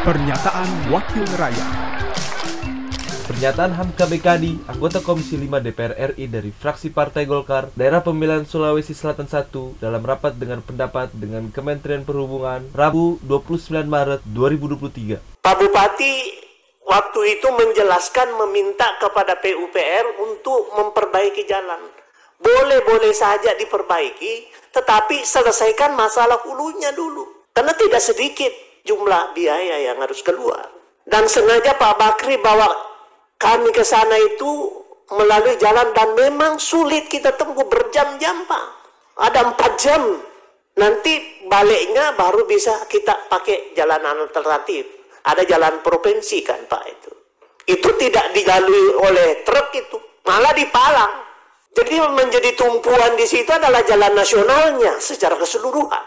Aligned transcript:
Pernyataan 0.00 0.88
Wakil 0.88 1.28
Rakyat 1.36 1.70
Pernyataan 3.28 3.76
Hamka 3.76 4.08
Bekadi, 4.08 4.56
anggota 4.64 5.04
Komisi 5.04 5.36
5 5.36 5.60
DPR 5.60 6.16
RI 6.16 6.24
dari 6.24 6.48
fraksi 6.48 6.88
Partai 6.88 7.28
Golkar, 7.28 7.68
daerah 7.76 8.00
pemilihan 8.00 8.48
Sulawesi 8.48 8.96
Selatan 8.96 9.28
1 9.28 9.76
dalam 9.76 10.00
rapat 10.00 10.40
dengan 10.40 10.64
pendapat 10.64 11.12
dengan 11.12 11.52
Kementerian 11.52 12.08
Perhubungan 12.08 12.72
Rabu 12.72 13.20
29 13.28 13.84
Maret 13.84 14.24
2023. 14.24 15.44
Pak 15.44 15.56
Bupati 15.60 16.14
waktu 16.80 17.20
itu 17.36 17.48
menjelaskan 17.52 18.40
meminta 18.40 18.96
kepada 19.04 19.36
PUPR 19.36 20.16
untuk 20.16 20.80
memperbaiki 20.80 21.44
jalan. 21.44 21.92
Boleh-boleh 22.40 23.12
saja 23.12 23.52
diperbaiki, 23.52 24.48
tetapi 24.72 25.28
selesaikan 25.28 25.92
masalah 25.92 26.40
hulunya 26.40 26.88
dulu. 26.96 27.44
Karena 27.52 27.76
tidak 27.76 28.00
sedikit 28.00 28.69
jumlah 28.84 29.32
biaya 29.36 29.90
yang 29.90 29.98
harus 30.00 30.20
keluar. 30.24 30.68
Dan 31.04 31.26
sengaja 31.26 31.74
Pak 31.74 31.94
Bakri 31.98 32.38
bawa 32.38 32.70
kami 33.40 33.72
ke 33.72 33.82
sana 33.82 34.14
itu 34.20 34.68
melalui 35.10 35.58
jalan 35.58 35.90
dan 35.90 36.14
memang 36.14 36.60
sulit 36.60 37.10
kita 37.10 37.34
tempuh 37.34 37.66
berjam-jam 37.66 38.46
Pak. 38.46 38.66
Ada 39.18 39.52
empat 39.52 39.72
jam. 39.80 40.02
Nanti 40.78 41.44
baliknya 41.50 42.14
baru 42.14 42.46
bisa 42.46 42.86
kita 42.86 43.26
pakai 43.26 43.74
jalan 43.74 44.00
alternatif. 44.06 44.86
Ada 45.26 45.44
jalan 45.44 45.82
provinsi 45.82 46.40
kan 46.46 46.62
Pak 46.64 46.84
itu. 46.88 47.10
Itu 47.68 47.90
tidak 47.98 48.32
dilalui 48.32 48.86
oleh 49.02 49.42
truk 49.44 49.68
itu. 49.76 49.98
Malah 50.24 50.54
dipalang. 50.54 51.14
Jadi 51.70 52.02
menjadi 52.02 52.50
tumpuan 52.58 53.14
di 53.14 53.26
situ 53.26 53.50
adalah 53.50 53.82
jalan 53.86 54.10
nasionalnya 54.14 54.98
secara 54.98 55.38
keseluruhan. 55.38 56.06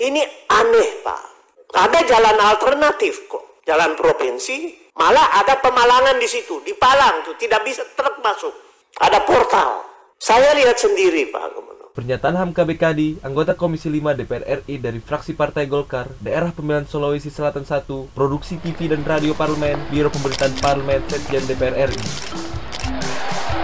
Ini 0.00 0.22
aneh 0.48 0.90
Pak. 1.04 1.33
Ada 1.74 2.06
jalan 2.06 2.38
alternatif 2.38 3.26
kok. 3.26 3.62
Jalan 3.66 3.98
provinsi, 3.98 4.84
Malah 4.94 5.42
ada 5.42 5.58
pemalangan 5.58 6.22
di 6.22 6.28
situ, 6.30 6.62
di 6.62 6.70
Palang 6.78 7.26
tuh 7.26 7.34
tidak 7.34 7.66
bisa 7.66 7.82
truk 7.98 8.22
masuk. 8.22 8.54
Ada 9.02 9.26
portal. 9.26 9.82
Saya 10.22 10.54
lihat 10.54 10.78
sendiri 10.78 11.34
Pak 11.34 11.50
Gubernur. 11.50 11.90
Pernyataan 11.90 12.38
Hamka 12.38 12.62
Bekadi, 12.62 13.18
anggota 13.26 13.58
Komisi 13.58 13.90
5 13.90 14.14
DPR 14.14 14.62
RI 14.62 14.78
dari 14.78 15.02
fraksi 15.02 15.34
Partai 15.34 15.66
Golkar, 15.66 16.14
daerah 16.22 16.54
pemilihan 16.54 16.86
Sulawesi 16.86 17.26
Selatan 17.26 17.66
1, 17.66 18.14
produksi 18.14 18.62
TV 18.62 18.86
dan 18.86 19.02
radio 19.02 19.34
parlemen, 19.34 19.82
Biro 19.90 20.14
Pemberitaan 20.14 20.54
Parlemen, 20.62 21.02
Sekjen 21.10 21.42
DPR 21.42 21.90
RI. 21.90 22.02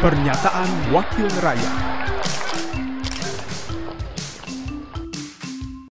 Pernyataan 0.03 0.91
Wakil 0.91 1.31
Rakyat 1.39 2.00